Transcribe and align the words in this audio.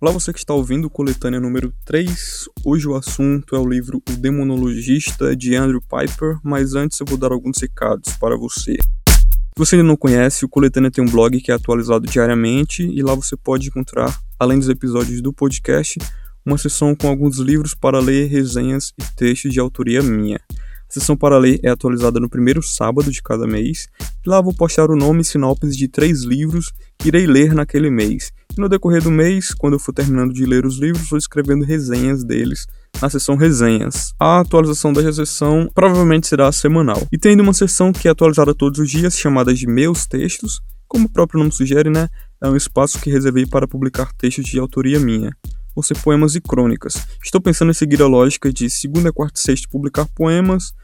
Olá, 0.00 0.12
você 0.12 0.32
que 0.32 0.38
está 0.38 0.54
ouvindo 0.54 0.84
o 0.84 0.90
coletânea 0.90 1.40
número 1.40 1.74
3. 1.84 2.48
Hoje 2.64 2.86
o 2.86 2.94
assunto 2.94 3.56
é 3.56 3.58
o 3.58 3.68
livro 3.68 4.00
O 4.08 4.12
Demonologista 4.12 5.34
de 5.34 5.56
Andrew 5.56 5.82
Piper, 5.82 6.38
mas 6.40 6.76
antes 6.76 7.00
eu 7.00 7.06
vou 7.06 7.18
dar 7.18 7.32
alguns 7.32 7.58
recados 7.60 8.12
para 8.16 8.36
você. 8.36 8.76
Se 9.08 9.56
você 9.56 9.74
ainda 9.74 9.88
não 9.88 9.96
conhece, 9.96 10.44
o 10.44 10.48
Coletânea 10.48 10.88
tem 10.88 11.02
um 11.02 11.10
blog 11.10 11.40
que 11.40 11.50
é 11.50 11.54
atualizado 11.54 12.06
diariamente 12.06 12.84
e 12.84 13.02
lá 13.02 13.12
você 13.12 13.36
pode 13.36 13.66
encontrar, 13.66 14.16
além 14.38 14.60
dos 14.60 14.68
episódios 14.68 15.20
do 15.20 15.32
podcast, 15.32 15.98
uma 16.46 16.56
seção 16.56 16.94
com 16.94 17.08
alguns 17.08 17.38
livros 17.38 17.74
para 17.74 17.98
ler, 17.98 18.28
resenhas 18.28 18.92
e 18.96 19.02
textos 19.16 19.52
de 19.52 19.58
autoria 19.58 20.00
minha. 20.00 20.40
A 20.88 20.92
sessão 20.92 21.14
para 21.14 21.36
ler 21.36 21.60
é 21.62 21.68
atualizada 21.68 22.18
no 22.18 22.30
primeiro 22.30 22.62
sábado 22.62 23.10
de 23.10 23.22
cada 23.22 23.46
mês, 23.46 23.88
lá 24.26 24.40
vou 24.40 24.54
postar 24.54 24.90
o 24.90 24.96
nome 24.96 25.20
e 25.20 25.24
sinopse 25.24 25.76
de 25.76 25.86
três 25.86 26.22
livros 26.22 26.72
que 26.98 27.08
irei 27.08 27.26
ler 27.26 27.54
naquele 27.54 27.90
mês. 27.90 28.32
E 28.56 28.60
no 28.60 28.70
decorrer 28.70 29.02
do 29.02 29.10
mês, 29.10 29.52
quando 29.52 29.74
eu 29.74 29.78
for 29.78 29.92
terminando 29.92 30.32
de 30.32 30.46
ler 30.46 30.64
os 30.64 30.78
livros, 30.78 31.10
vou 31.10 31.18
escrevendo 31.18 31.62
resenhas 31.62 32.24
deles 32.24 32.66
na 33.02 33.10
seção 33.10 33.36
resenhas. 33.36 34.14
A 34.18 34.40
atualização 34.40 34.92
desta 34.92 35.12
sessão 35.12 35.70
provavelmente 35.74 36.26
será 36.26 36.50
semanal. 36.50 37.06
E 37.12 37.18
tem 37.18 37.38
uma 37.38 37.52
seção 37.52 37.92
que 37.92 38.08
é 38.08 38.10
atualizada 38.10 38.54
todos 38.54 38.80
os 38.80 38.90
dias, 38.90 39.18
chamada 39.18 39.52
de 39.52 39.66
Meus 39.66 40.06
Textos. 40.06 40.60
Como 40.88 41.06
o 41.06 41.10
próprio 41.10 41.38
nome 41.38 41.52
sugere, 41.52 41.90
né? 41.90 42.08
É 42.42 42.48
um 42.48 42.56
espaço 42.56 42.98
que 42.98 43.10
reservei 43.10 43.44
para 43.44 43.68
publicar 43.68 44.10
textos 44.14 44.46
de 44.46 44.58
autoria 44.58 44.98
minha 44.98 45.36
por 45.78 45.84
ser 45.84 45.96
poemas 46.02 46.34
e 46.34 46.40
crônicas. 46.40 47.06
Estou 47.22 47.40
pensando 47.40 47.70
em 47.70 47.74
seguir 47.74 48.02
a 48.02 48.06
lógica 48.08 48.52
de 48.52 48.68
segunda, 48.68 49.12
quarta 49.12 49.38
e 49.38 49.40
sexta 49.40 49.68
publicar 49.70 50.06
poemas, 50.06 50.74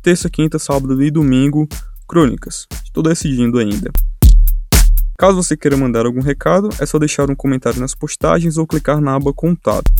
terça, 0.00 0.30
quinta, 0.30 0.60
sábado 0.60 1.02
e 1.02 1.10
domingo 1.10 1.68
crônicas. 2.06 2.64
Estou 2.84 3.02
decidindo 3.02 3.58
ainda. 3.58 3.90
Caso 5.18 5.42
você 5.42 5.56
queira 5.56 5.76
mandar 5.76 6.06
algum 6.06 6.20
recado, 6.20 6.68
é 6.78 6.86
só 6.86 7.00
deixar 7.00 7.28
um 7.28 7.34
comentário 7.34 7.80
nas 7.80 7.96
postagens 7.96 8.56
ou 8.56 8.64
clicar 8.64 9.00
na 9.00 9.16
aba 9.16 9.32
Contato. 9.32 9.90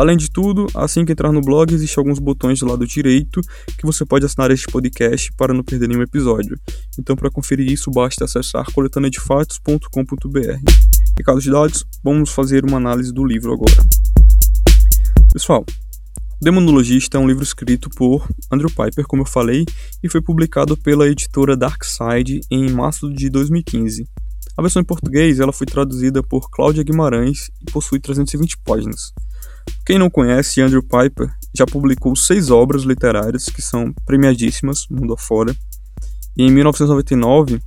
Além 0.00 0.16
de 0.16 0.30
tudo, 0.30 0.66
assim 0.74 1.04
que 1.04 1.12
entrar 1.12 1.30
no 1.30 1.42
blog, 1.42 1.74
existem 1.74 2.00
alguns 2.00 2.18
botões 2.18 2.60
do 2.60 2.66
lado 2.66 2.86
direito 2.86 3.42
que 3.76 3.84
você 3.84 4.02
pode 4.02 4.24
assinar 4.24 4.50
este 4.50 4.66
podcast 4.66 5.30
para 5.36 5.52
não 5.52 5.62
perder 5.62 5.88
nenhum 5.88 6.00
episódio. 6.00 6.58
Então, 6.98 7.14
para 7.14 7.30
conferir 7.30 7.70
isso, 7.70 7.90
basta 7.90 8.24
acessar 8.24 8.64
coletanedefatos.com.br. 8.72 10.72
Recados 11.18 11.44
dados, 11.44 11.84
vamos 12.02 12.30
fazer 12.30 12.64
uma 12.64 12.78
análise 12.78 13.12
do 13.12 13.22
livro 13.22 13.52
agora. 13.52 13.76
Pessoal, 15.34 15.66
Demonologista 16.40 17.18
é 17.18 17.20
um 17.20 17.28
livro 17.28 17.44
escrito 17.44 17.90
por 17.90 18.26
Andrew 18.50 18.70
Piper, 18.70 19.06
como 19.06 19.20
eu 19.20 19.26
falei, 19.26 19.66
e 20.02 20.08
foi 20.08 20.22
publicado 20.22 20.78
pela 20.78 21.08
editora 21.08 21.54
Darkside 21.54 22.40
em 22.50 22.70
março 22.70 23.12
de 23.12 23.28
2015. 23.28 24.08
A 24.56 24.62
versão 24.62 24.80
em 24.80 24.86
português 24.86 25.40
ela 25.40 25.52
foi 25.52 25.66
traduzida 25.66 26.22
por 26.22 26.48
Cláudia 26.50 26.82
Guimarães 26.82 27.50
e 27.60 27.70
possui 27.70 28.00
320 28.00 28.56
páginas. 28.64 29.12
Quem 29.86 29.98
não 29.98 30.10
conhece 30.10 30.60
Andrew 30.60 30.82
Piper 30.82 31.30
já 31.54 31.66
publicou 31.66 32.14
seis 32.14 32.50
obras 32.50 32.82
literárias 32.82 33.46
que 33.46 33.60
são 33.60 33.92
premiadíssimas 34.04 34.86
mundo 34.90 35.14
afora. 35.14 35.54
E 36.36 36.44
em 36.44 36.50
1999, 36.50 37.60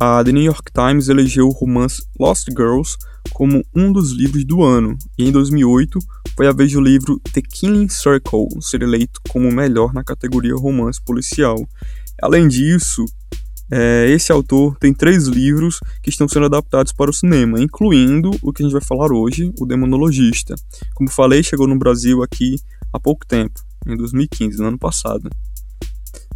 a 0.00 0.22
The 0.22 0.32
New 0.32 0.42
York 0.42 0.70
Times 0.72 1.08
elegeu 1.08 1.48
o 1.48 1.52
romance 1.52 2.02
Lost 2.18 2.48
Girls 2.50 2.96
como 3.32 3.64
um 3.74 3.92
dos 3.92 4.12
livros 4.12 4.44
do 4.44 4.62
ano, 4.62 4.96
e 5.18 5.28
em 5.28 5.32
2008 5.32 5.98
foi 6.36 6.46
a 6.46 6.52
vez 6.52 6.72
do 6.72 6.80
livro 6.80 7.20
The 7.32 7.42
Killing 7.42 7.88
Circle 7.88 8.46
ser 8.60 8.82
eleito 8.82 9.20
como 9.28 9.48
o 9.48 9.52
melhor 9.52 9.92
na 9.92 10.04
categoria 10.04 10.54
romance 10.54 11.00
policial. 11.04 11.56
Além 12.22 12.48
disso, 12.48 13.04
é, 13.70 14.06
esse 14.10 14.32
autor 14.32 14.76
tem 14.78 14.94
três 14.94 15.26
livros 15.26 15.80
que 16.02 16.10
estão 16.10 16.26
sendo 16.26 16.46
adaptados 16.46 16.92
para 16.92 17.10
o 17.10 17.14
cinema, 17.14 17.60
incluindo 17.60 18.30
o 18.42 18.52
que 18.52 18.62
a 18.62 18.64
gente 18.64 18.72
vai 18.72 18.82
falar 18.82 19.12
hoje, 19.12 19.52
O 19.60 19.66
Demonologista. 19.66 20.54
Como 20.94 21.10
falei, 21.10 21.42
chegou 21.42 21.66
no 21.66 21.78
Brasil 21.78 22.22
aqui 22.22 22.56
há 22.92 22.98
pouco 22.98 23.26
tempo, 23.26 23.60
em 23.86 23.96
2015, 23.96 24.58
no 24.58 24.68
ano 24.68 24.78
passado. 24.78 25.28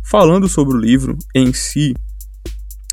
Falando 0.04 0.48
sobre 0.48 0.76
o 0.76 0.81
livro 0.81 1.16
em 1.34 1.53
si, 1.53 1.94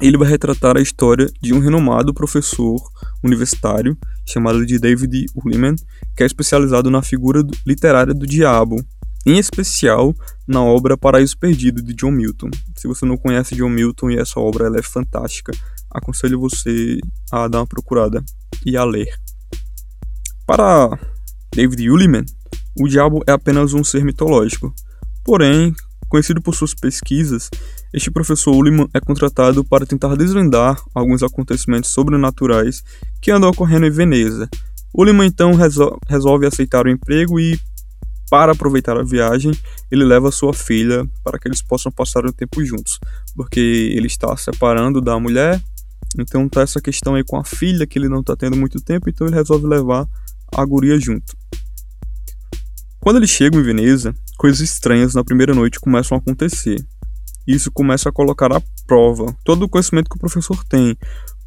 ele 0.01 0.17
vai 0.17 0.29
retratar 0.29 0.77
a 0.77 0.81
história 0.81 1.29
de 1.41 1.53
um 1.53 1.59
renomado 1.59 2.13
professor 2.13 2.79
universitário 3.21 3.97
chamado 4.25 4.65
de 4.65 4.79
David 4.79 5.25
Ullman, 5.35 5.75
que 6.15 6.23
é 6.23 6.25
especializado 6.25 6.89
na 6.89 7.01
figura 7.01 7.43
literária 7.67 8.13
do 8.13 8.25
diabo, 8.25 8.77
em 9.25 9.37
especial 9.37 10.15
na 10.47 10.63
obra 10.63 10.97
Paraíso 10.97 11.37
Perdido 11.37 11.81
de 11.81 11.93
John 11.93 12.11
Milton. 12.11 12.49
Se 12.75 12.87
você 12.87 13.05
não 13.05 13.17
conhece 13.17 13.55
John 13.55 13.69
Milton 13.69 14.11
e 14.11 14.17
essa 14.17 14.39
obra 14.39 14.65
ela 14.65 14.79
é 14.79 14.83
fantástica, 14.83 15.51
aconselho 15.91 16.39
você 16.39 16.99
a 17.31 17.47
dar 17.47 17.59
uma 17.59 17.67
procurada 17.67 18.23
e 18.65 18.77
a 18.77 18.83
ler. 18.83 19.13
Para 20.45 20.97
David 21.53 21.89
Ullman, 21.89 22.25
o 22.79 22.87
diabo 22.87 23.23
é 23.27 23.31
apenas 23.31 23.73
um 23.73 23.83
ser 23.83 24.03
mitológico. 24.03 24.73
Porém, 25.23 25.73
conhecido 26.07 26.41
por 26.41 26.55
suas 26.55 26.73
pesquisas, 26.73 27.49
este 27.93 28.09
professor 28.09 28.55
Ullman 28.55 28.87
é 28.93 28.99
contratado 28.99 29.63
para 29.63 29.85
tentar 29.85 30.15
desvendar 30.15 30.81
alguns 30.93 31.21
acontecimentos 31.23 31.91
sobrenaturais 31.91 32.83
que 33.21 33.31
andam 33.31 33.49
ocorrendo 33.49 33.85
em 33.85 33.91
Veneza. 33.91 34.49
Ullman 34.93 35.27
então 35.27 35.53
resol 35.53 35.99
resolve 36.07 36.47
aceitar 36.47 36.85
o 36.85 36.89
emprego 36.89 37.39
e, 37.39 37.59
para 38.29 38.51
aproveitar 38.51 38.97
a 38.97 39.03
viagem, 39.03 39.51
ele 39.89 40.03
leva 40.03 40.31
sua 40.31 40.53
filha 40.53 41.07
para 41.23 41.39
que 41.39 41.47
eles 41.47 41.61
possam 41.61 41.91
passar 41.91 42.25
um 42.25 42.31
tempo 42.31 42.63
juntos, 42.63 42.99
porque 43.35 43.59
ele 43.59 44.07
está 44.07 44.35
separando 44.37 45.01
da 45.01 45.19
mulher, 45.19 45.61
então 46.17 46.47
tá 46.47 46.61
essa 46.61 46.81
questão 46.81 47.15
aí 47.15 47.23
com 47.23 47.37
a 47.37 47.43
filha 47.43 47.85
que 47.85 47.97
ele 47.97 48.09
não 48.09 48.21
está 48.21 48.35
tendo 48.35 48.55
muito 48.55 48.79
tempo, 48.81 49.09
então 49.09 49.27
ele 49.27 49.35
resolve 49.35 49.65
levar 49.67 50.07
a 50.55 50.65
guria 50.65 50.99
junto. 50.99 51.35
Quando 52.99 53.17
eles 53.17 53.29
chegam 53.29 53.59
em 53.59 53.63
Veneza, 53.63 54.13
coisas 54.37 54.59
estranhas 54.59 55.13
na 55.13 55.23
primeira 55.23 55.53
noite 55.53 55.79
começam 55.79 56.17
a 56.17 56.19
acontecer. 56.19 56.85
Isso 57.47 57.71
começa 57.71 58.09
a 58.09 58.11
colocar 58.11 58.51
à 58.51 58.61
prova 58.85 59.33
todo 59.43 59.63
o 59.63 59.69
conhecimento 59.69 60.09
que 60.09 60.17
o 60.17 60.19
professor 60.19 60.63
tem, 60.65 60.95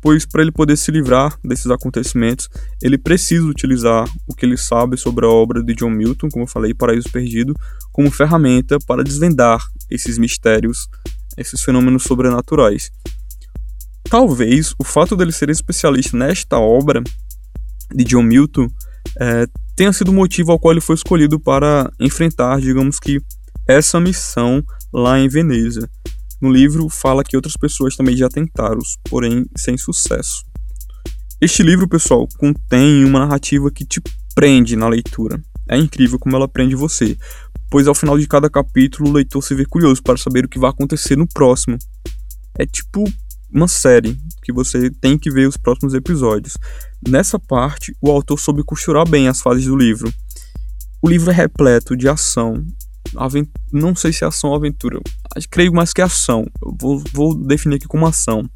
pois 0.03 0.27
para 0.27 0.43
ele 0.43 0.51
poder 0.51 0.77
se 0.77 0.91
livrar 0.91 1.39
desses 1.45 1.71
acontecimentos, 1.71 2.51
ele 2.83 2.99
precisa 2.99 3.47
utilizar 3.47 4.05
o 4.27 4.35
que 4.35 4.45
ele 4.45 4.57
sabe 4.57 4.97
sobre 4.97 5.25
a 5.25 5.29
obra 5.29 5.63
de 5.63 5.75
John 5.75 5.91
Milton, 5.91 6.29
como 6.29 6.43
eu 6.43 6.49
falei, 6.49 6.75
Paraíso 6.75 7.09
Perdido, 7.11 7.55
como 7.93 8.11
ferramenta 8.11 8.79
para 8.87 9.05
desvendar 9.05 9.63
esses 9.89 10.19
mistérios, 10.19 10.89
esses 11.39 11.63
fenômenos 11.63 12.03
sobrenaturais. 12.03 12.91
Talvez 14.11 14.75
o 14.77 14.85
fato 14.85 15.17
dele 15.17 15.31
ser 15.31 15.49
especialista 15.49 16.17
nesta 16.17 16.59
obra 16.59 17.01
de 17.95 18.05
John 18.05 18.25
Milton 18.25 18.67
é, 19.21 19.47
tenha 19.77 19.93
sido 19.93 20.11
o 20.11 20.15
motivo 20.15 20.51
ao 20.51 20.59
qual 20.59 20.73
ele 20.73 20.81
foi 20.81 20.97
escolhido 20.97 21.39
para 21.39 21.91
enfrentar, 22.01 22.61
digamos 22.61 22.99
que, 22.99 23.21
essa 23.69 24.01
missão 24.01 24.65
lá 24.93 25.19
em 25.21 25.29
Veneza. 25.29 25.89
No 26.43 26.53
livro 26.53 26.89
fala 26.89 27.23
que 27.23 27.37
outras 27.37 27.57
pessoas 27.57 27.95
também 27.95 28.17
já 28.17 28.29
tentaram, 28.29 28.81
porém 29.09 29.47
sem 29.57 29.79
sucesso. 29.79 30.43
Este 31.41 31.63
livro, 31.63 31.89
pessoal, 31.89 32.27
contém 32.37 33.05
uma 33.05 33.21
narrativa 33.21 33.71
que 33.71 33.87
te 33.87 34.03
prende 34.35 34.75
na 34.75 34.89
leitura. 34.89 35.41
É 35.69 35.79
incrível 35.79 36.19
como 36.19 36.35
ela 36.35 36.49
prende 36.49 36.75
você, 36.75 37.17
pois 37.71 37.87
ao 37.87 37.95
final 37.95 38.19
de 38.19 38.27
cada 38.27 38.51
capítulo 38.51 39.09
o 39.09 39.13
leitor 39.13 39.41
se 39.41 39.55
vê 39.55 39.65
curioso 39.65 40.03
para 40.03 40.17
saber 40.17 40.45
o 40.45 40.49
que 40.49 40.59
vai 40.59 40.71
acontecer 40.71 41.17
no 41.17 41.29
próximo. 41.29 41.79
É 42.59 42.67
tipo 42.67 43.05
uma 43.55 43.69
série 43.69 44.19
que 44.43 44.53
você 44.53 44.91
tem 44.91 45.17
que 45.17 45.31
ver 45.31 45.47
os 45.47 45.57
próximos 45.57 45.95
episódios. 45.95 46.55
Nessa 47.09 47.39
parte, 47.39 47.95
o 48.03 48.11
autor 48.11 48.41
soube 48.41 48.65
costurar 48.65 49.09
bem 49.09 49.29
as 49.29 49.41
fases 49.41 49.67
do 49.67 49.77
livro. 49.77 50.13
O 51.01 51.09
livro 51.09 51.31
é 51.31 51.35
repleto 51.35 51.97
de 51.97 52.09
ação, 52.09 52.67
não 53.73 53.95
sei 53.95 54.13
se 54.13 54.25
é 54.25 54.27
ação 54.27 54.51
ou 54.51 54.57
aventura, 54.57 55.01
creio 55.51 55.73
mais 55.73 55.93
que 55.93 56.03
ação. 56.03 56.47
Eu 56.63 56.77
vou, 56.81 57.03
vou 57.13 57.35
definir 57.35 57.77
aqui 57.77 57.87
como 57.87 58.07
ação. 58.07 58.49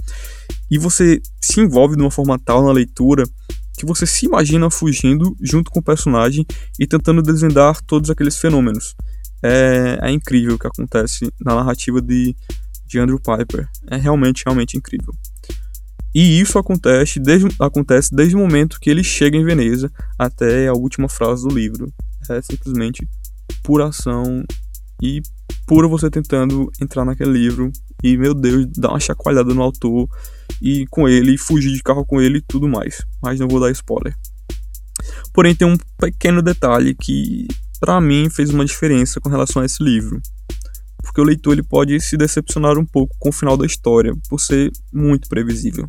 E 0.70 0.78
você 0.78 1.20
se 1.40 1.60
envolve 1.60 1.96
de 1.96 2.02
uma 2.02 2.10
forma 2.10 2.38
tal 2.38 2.64
na 2.64 2.72
leitura 2.72 3.24
que 3.78 3.86
você 3.86 4.06
se 4.06 4.26
imagina 4.26 4.70
fugindo 4.70 5.36
junto 5.40 5.70
com 5.70 5.80
o 5.80 5.82
personagem 5.82 6.46
e 6.78 6.86
tentando 6.86 7.22
desvendar 7.22 7.80
todos 7.82 8.10
aqueles 8.10 8.38
fenômenos. 8.38 8.94
É, 9.42 9.98
é 10.02 10.10
incrível 10.10 10.54
o 10.54 10.58
que 10.58 10.66
acontece 10.66 11.30
na 11.40 11.54
narrativa 11.54 12.00
de, 12.00 12.34
de 12.86 12.98
Andrew 12.98 13.20
Piper. 13.20 13.68
É 13.90 13.96
realmente, 13.96 14.42
realmente 14.44 14.76
incrível. 14.76 15.14
E 16.14 16.40
isso 16.40 16.58
acontece 16.58 17.20
desde, 17.20 17.46
acontece 17.60 18.14
desde 18.14 18.34
o 18.34 18.38
momento 18.38 18.80
que 18.80 18.88
ele 18.88 19.04
chega 19.04 19.36
em 19.36 19.44
Veneza 19.44 19.92
até 20.18 20.66
a 20.66 20.72
última 20.72 21.08
frase 21.08 21.46
do 21.46 21.54
livro. 21.54 21.92
É 22.30 22.40
simplesmente 22.40 23.06
pura 23.62 23.88
ação 23.88 24.42
e 25.02 25.22
pura 25.66 25.88
você 25.88 26.10
tentando 26.10 26.70
entrar 26.80 27.04
naquele 27.04 27.32
livro 27.32 27.72
e, 28.02 28.16
meu 28.16 28.34
Deus, 28.34 28.66
dar 28.76 28.90
uma 28.90 29.00
chacoalhada 29.00 29.52
no 29.52 29.62
autor 29.62 30.08
e 30.60 30.86
com 30.86 31.08
ele, 31.08 31.36
fugir 31.36 31.72
de 31.72 31.82
carro 31.82 32.04
com 32.04 32.20
ele 32.20 32.38
e 32.38 32.42
tudo 32.42 32.68
mais. 32.68 33.02
Mas 33.22 33.40
não 33.40 33.48
vou 33.48 33.60
dar 33.60 33.70
spoiler. 33.70 34.16
Porém, 35.32 35.54
tem 35.54 35.68
um 35.68 35.76
pequeno 35.98 36.42
detalhe 36.42 36.94
que, 36.94 37.46
para 37.80 38.00
mim, 38.00 38.30
fez 38.30 38.50
uma 38.50 38.64
diferença 38.64 39.20
com 39.20 39.28
relação 39.28 39.62
a 39.62 39.66
esse 39.66 39.82
livro. 39.82 40.20
Porque 41.02 41.20
o 41.20 41.24
leitor 41.24 41.52
ele 41.52 41.62
pode 41.62 42.00
se 42.00 42.16
decepcionar 42.16 42.78
um 42.78 42.86
pouco 42.86 43.14
com 43.18 43.28
o 43.28 43.32
final 43.32 43.56
da 43.56 43.66
história, 43.66 44.14
por 44.28 44.40
ser 44.40 44.72
muito 44.92 45.28
previsível. 45.28 45.86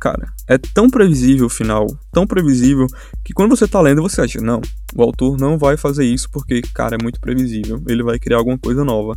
Cara, 0.00 0.32
é 0.48 0.56
tão 0.56 0.88
previsível 0.88 1.46
o 1.46 1.50
final, 1.50 1.86
tão 2.10 2.26
previsível, 2.26 2.86
que 3.22 3.34
quando 3.34 3.54
você 3.54 3.68
tá 3.68 3.80
lendo, 3.80 4.00
você 4.00 4.22
acha, 4.22 4.40
não, 4.40 4.60
o 4.94 5.02
autor 5.02 5.38
não 5.38 5.58
vai 5.58 5.76
fazer 5.76 6.04
isso 6.04 6.28
porque, 6.30 6.62
cara, 6.74 6.96
é 6.98 7.02
muito 7.02 7.20
previsível, 7.20 7.82
ele 7.86 8.02
vai 8.02 8.18
criar 8.18 8.38
alguma 8.38 8.58
coisa 8.58 8.82
nova. 8.82 9.16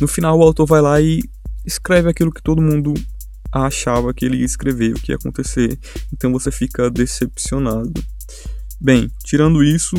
No 0.00 0.08
final, 0.08 0.38
o 0.38 0.42
autor 0.42 0.66
vai 0.66 0.80
lá 0.80 1.00
e 1.00 1.20
escreve 1.64 2.08
aquilo 2.08 2.32
que 2.32 2.42
todo 2.42 2.62
mundo 2.62 2.94
achava 3.52 4.14
que 4.14 4.24
ele 4.24 4.38
ia 4.38 4.46
escrever, 4.46 4.92
o 4.92 5.00
que 5.00 5.12
ia 5.12 5.16
acontecer, 5.16 5.78
então 6.12 6.32
você 6.32 6.50
fica 6.50 6.90
decepcionado. 6.90 8.02
Bem, 8.80 9.08
tirando 9.24 9.62
isso, 9.62 9.94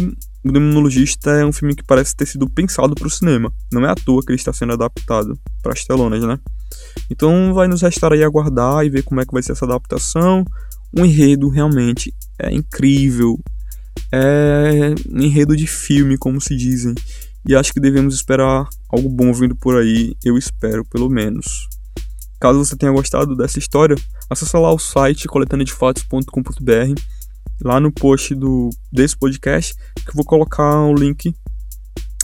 O 0.45 0.51
Demonologista 0.51 1.31
é 1.31 1.45
um 1.45 1.53
filme 1.53 1.73
que 1.73 1.83
parece 1.83 2.13
ter 2.13 2.25
sido 2.25 2.49
pensado 2.49 2.93
para 2.95 3.07
o 3.07 3.09
cinema. 3.09 3.49
Não 3.71 3.85
é 3.85 3.89
à 3.89 3.95
toa 3.95 4.21
que 4.21 4.29
ele 4.29 4.35
está 4.37 4.51
sendo 4.51 4.73
adaptado 4.73 5.39
para 5.61 5.71
as 5.71 5.85
telonas, 5.85 6.21
né? 6.21 6.37
Então 7.09 7.53
vai 7.53 7.67
nos 7.67 7.81
restar 7.81 8.13
aí 8.13 8.23
aguardar 8.23 8.85
e 8.85 8.89
ver 8.89 9.03
como 9.03 9.21
é 9.21 9.25
que 9.25 9.33
vai 9.33 9.43
ser 9.43 9.53
essa 9.53 9.65
adaptação. 9.65 10.45
O 10.97 11.05
enredo 11.05 11.49
realmente 11.49 12.13
é 12.39 12.53
incrível. 12.53 13.39
É 14.11 14.93
um 15.09 15.21
enredo 15.21 15.55
de 15.55 15.67
filme, 15.67 16.17
como 16.17 16.39
se 16.39 16.55
dizem. 16.55 16.93
E 17.47 17.55
acho 17.55 17.73
que 17.73 17.79
devemos 17.79 18.15
esperar 18.15 18.67
algo 18.89 19.09
bom 19.09 19.33
vindo 19.33 19.55
por 19.55 19.77
aí. 19.77 20.15
Eu 20.23 20.37
espero, 20.37 20.85
pelo 20.85 21.09
menos. 21.09 21.67
Caso 22.39 22.59
você 22.59 22.75
tenha 22.75 22.91
gostado 22.91 23.35
dessa 23.35 23.57
história, 23.57 23.95
acessa 24.29 24.59
lá 24.59 24.71
o 24.71 24.77
site 24.77 25.27
coletâneadefatos.com.br 25.27 27.01
lá 27.63 27.79
no 27.79 27.91
post 27.91 28.35
do, 28.35 28.69
desse 28.91 29.17
podcast, 29.17 29.73
que 29.73 30.09
eu 30.09 30.15
vou 30.15 30.25
colocar 30.25 30.81
o 30.81 30.93
link, 30.93 31.33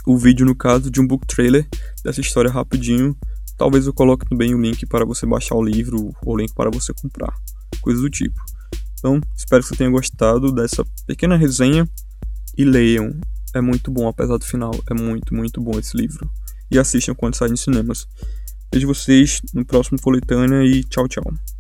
o 0.06 0.18
vídeo 0.18 0.46
no 0.46 0.56
caso, 0.56 0.92
de 0.92 1.00
um 1.00 1.08
book 1.08 1.26
trailer 1.26 1.68
dessa 2.04 2.20
história 2.22 2.52
rapidinho. 2.52 3.16
Talvez 3.60 3.86
eu 3.86 3.94
coloque 3.94 4.26
também 4.26 4.56
o 4.56 4.62
link 4.62 4.86
para 4.86 5.04
você 5.04 5.26
baixar 5.26 5.56
o 5.56 5.62
livro 5.62 6.16
ou 6.26 6.34
o 6.34 6.38
link 6.38 6.54
para 6.56 6.72
você 6.72 6.94
comprar, 6.94 7.36
coisas 7.82 8.02
do 8.02 8.10
tipo. 8.10 8.40
Então, 8.98 9.20
espero 9.36 9.62
que 9.62 9.68
você 9.68 9.76
tenha 9.76 9.90
gostado 9.90 10.50
dessa 10.54 10.86
pequena 11.06 11.36
resenha 11.36 11.86
e 12.58 12.64
leiam. 12.64 13.20
É 13.54 13.60
muito 13.60 13.92
bom, 13.92 14.08
apesar 14.08 14.38
do 14.38 14.46
final. 14.46 14.72
É 14.90 14.94
muito, 14.94 15.36
muito 15.36 15.60
bom 15.60 15.78
esse 15.78 15.98
livro. 15.98 16.32
E 16.72 16.80
assistam 16.80 17.14
quando 17.14 17.36
sair 17.36 17.50
nos 17.50 17.60
cinemas. 17.60 18.08
Vejo 18.74 18.88
vocês 18.88 19.42
no 19.54 19.66
próximo 19.66 20.00
Coletânea 20.02 20.64
e 20.64 20.82
tchau, 20.86 21.06
tchau. 21.10 21.59